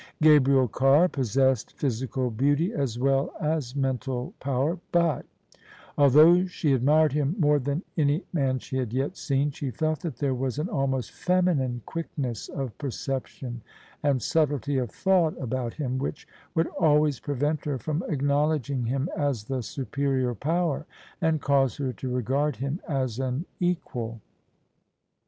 Gabriel 0.19 0.67
Carr 0.67 1.07
possessed 1.07 1.73
physical 1.73 2.31
beauty 2.31 2.73
as 2.73 2.97
well 2.97 3.31
as 3.39 3.75
mental 3.75 4.33
power: 4.39 4.79
but— 4.91 5.27
although 5.95 6.43
she 6.47 6.73
admired 6.73 7.13
him 7.13 7.35
more 7.37 7.59
than 7.59 7.83
any 7.95 8.23
man 8.33 8.57
she 8.57 8.77
had 8.77 8.93
yet 8.93 9.15
seen— 9.15 9.51
she 9.51 9.69
felt 9.69 9.99
that 9.99 10.17
there 10.17 10.33
was 10.33 10.57
an 10.57 10.67
almost 10.69 11.11
feminine 11.11 11.83
quickness 11.85 12.49
of 12.49 12.75
perception 12.79 13.61
and 14.01 14.23
subtlety 14.23 14.79
of 14.79 14.89
thought 14.89 15.39
about 15.39 15.75
him, 15.75 15.99
which 15.99 16.27
would 16.55 16.65
always 16.79 17.19
prevent 17.19 17.63
her 17.63 17.77
from 17.77 18.03
acknowledging 18.09 18.87
him 18.87 19.07
as 19.15 19.43
the 19.43 19.61
superior 19.61 20.33
power, 20.33 20.87
and 21.21 21.41
cause 21.41 21.77
her 21.77 21.93
to 21.93 22.09
regard 22.11 22.55
him 22.55 22.79
as 22.89 23.19
an 23.19 23.45
equal. 23.59 24.19